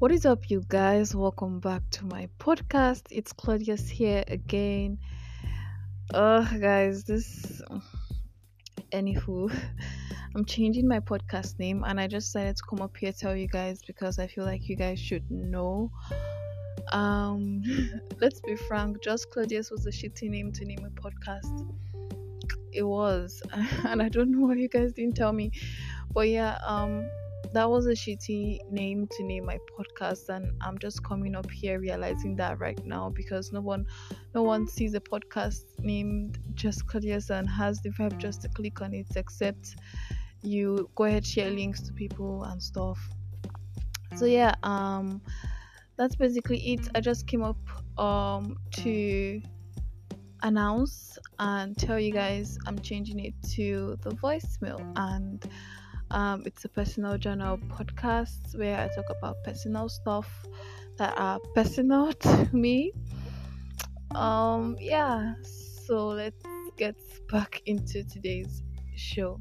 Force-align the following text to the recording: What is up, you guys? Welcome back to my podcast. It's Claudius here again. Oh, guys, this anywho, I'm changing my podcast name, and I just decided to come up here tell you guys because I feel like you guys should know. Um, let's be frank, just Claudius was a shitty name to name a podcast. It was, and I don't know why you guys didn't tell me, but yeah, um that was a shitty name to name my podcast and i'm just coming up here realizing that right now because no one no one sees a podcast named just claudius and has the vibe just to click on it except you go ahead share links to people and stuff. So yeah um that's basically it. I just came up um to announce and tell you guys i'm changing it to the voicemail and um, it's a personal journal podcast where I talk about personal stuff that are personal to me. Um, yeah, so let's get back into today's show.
What 0.00 0.12
is 0.12 0.24
up, 0.24 0.48
you 0.48 0.62
guys? 0.68 1.12
Welcome 1.12 1.58
back 1.58 1.82
to 1.90 2.06
my 2.06 2.28
podcast. 2.38 3.02
It's 3.10 3.32
Claudius 3.32 3.88
here 3.88 4.22
again. 4.28 4.96
Oh, 6.14 6.48
guys, 6.60 7.02
this 7.02 7.60
anywho, 8.92 9.52
I'm 10.36 10.44
changing 10.44 10.86
my 10.86 11.00
podcast 11.00 11.58
name, 11.58 11.82
and 11.84 11.98
I 11.98 12.06
just 12.06 12.28
decided 12.28 12.58
to 12.58 12.62
come 12.70 12.80
up 12.80 12.96
here 12.96 13.10
tell 13.10 13.34
you 13.34 13.48
guys 13.48 13.80
because 13.84 14.20
I 14.20 14.28
feel 14.28 14.44
like 14.44 14.68
you 14.68 14.76
guys 14.76 15.00
should 15.00 15.28
know. 15.32 15.90
Um, 16.92 17.64
let's 18.20 18.40
be 18.42 18.54
frank, 18.54 19.02
just 19.02 19.32
Claudius 19.32 19.72
was 19.72 19.84
a 19.84 19.90
shitty 19.90 20.30
name 20.30 20.52
to 20.52 20.64
name 20.64 20.86
a 20.86 20.90
podcast. 20.90 21.68
It 22.72 22.84
was, 22.84 23.42
and 23.84 24.00
I 24.00 24.08
don't 24.08 24.30
know 24.30 24.46
why 24.46 24.54
you 24.54 24.68
guys 24.68 24.92
didn't 24.92 25.16
tell 25.16 25.32
me, 25.32 25.50
but 26.14 26.28
yeah, 26.28 26.56
um 26.64 27.04
that 27.52 27.68
was 27.68 27.86
a 27.86 27.92
shitty 27.92 28.58
name 28.70 29.08
to 29.10 29.24
name 29.24 29.44
my 29.44 29.58
podcast 29.78 30.28
and 30.28 30.50
i'm 30.60 30.78
just 30.78 31.02
coming 31.02 31.34
up 31.34 31.50
here 31.50 31.80
realizing 31.80 32.36
that 32.36 32.58
right 32.58 32.84
now 32.84 33.08
because 33.10 33.52
no 33.52 33.60
one 33.60 33.86
no 34.34 34.42
one 34.42 34.66
sees 34.66 34.94
a 34.94 35.00
podcast 35.00 35.62
named 35.78 36.38
just 36.54 36.86
claudius 36.86 37.30
and 37.30 37.48
has 37.48 37.80
the 37.80 37.90
vibe 37.90 38.16
just 38.18 38.42
to 38.42 38.48
click 38.48 38.80
on 38.80 38.92
it 38.92 39.06
except 39.16 39.76
you 40.42 40.88
go 40.94 41.04
ahead 41.04 41.26
share 41.26 41.50
links 41.50 41.80
to 41.82 41.92
people 41.92 42.44
and 42.44 42.62
stuff. 42.62 42.98
So 44.16 44.24
yeah 44.24 44.54
um 44.62 45.20
that's 45.96 46.14
basically 46.14 46.58
it. 46.58 46.88
I 46.94 47.00
just 47.00 47.26
came 47.26 47.42
up 47.42 47.58
um 47.98 48.56
to 48.76 49.42
announce 50.42 51.18
and 51.40 51.76
tell 51.76 51.98
you 51.98 52.12
guys 52.12 52.58
i'm 52.66 52.78
changing 52.78 53.18
it 53.18 53.34
to 53.42 53.98
the 54.02 54.10
voicemail 54.10 54.80
and 54.94 55.50
um, 56.10 56.42
it's 56.46 56.64
a 56.64 56.68
personal 56.68 57.18
journal 57.18 57.58
podcast 57.58 58.58
where 58.58 58.78
I 58.78 58.88
talk 58.94 59.06
about 59.18 59.36
personal 59.44 59.88
stuff 59.88 60.46
that 60.96 61.14
are 61.16 61.38
personal 61.54 62.12
to 62.24 62.48
me. 62.52 62.92
Um, 64.14 64.76
yeah, 64.80 65.34
so 65.86 66.08
let's 66.08 66.44
get 66.76 66.96
back 67.28 67.62
into 67.66 68.04
today's 68.04 68.62
show. 68.96 69.38